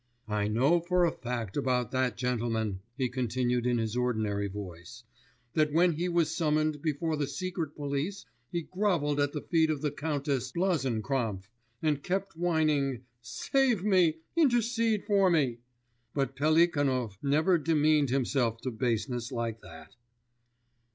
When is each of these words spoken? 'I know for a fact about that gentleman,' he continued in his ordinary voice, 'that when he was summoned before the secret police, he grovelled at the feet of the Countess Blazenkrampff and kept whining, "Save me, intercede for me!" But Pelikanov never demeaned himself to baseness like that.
'I 0.27 0.47
know 0.47 0.79
for 0.79 1.05
a 1.05 1.11
fact 1.11 1.55
about 1.55 1.91
that 1.91 2.17
gentleman,' 2.17 2.79
he 2.97 3.07
continued 3.07 3.67
in 3.67 3.77
his 3.77 3.95
ordinary 3.95 4.47
voice, 4.47 5.03
'that 5.53 5.71
when 5.73 5.91
he 5.93 6.09
was 6.09 6.35
summoned 6.35 6.81
before 6.81 7.15
the 7.15 7.27
secret 7.27 7.75
police, 7.75 8.25
he 8.51 8.63
grovelled 8.63 9.19
at 9.19 9.31
the 9.31 9.43
feet 9.43 9.69
of 9.69 9.81
the 9.83 9.91
Countess 9.91 10.51
Blazenkrampff 10.53 11.47
and 11.83 12.01
kept 12.01 12.35
whining, 12.35 13.03
"Save 13.21 13.83
me, 13.83 14.15
intercede 14.35 15.03
for 15.05 15.29
me!" 15.29 15.59
But 16.15 16.35
Pelikanov 16.35 17.19
never 17.21 17.59
demeaned 17.59 18.09
himself 18.09 18.59
to 18.61 18.71
baseness 18.71 19.31
like 19.31 19.61
that. 19.61 19.95